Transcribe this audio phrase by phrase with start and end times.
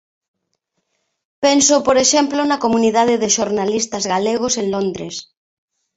[1.43, 5.15] Penso por exemplo na comunidade de xornalistas galegos en Londres.